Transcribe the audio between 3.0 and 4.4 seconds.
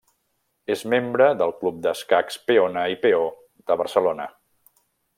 Peó de Barcelona.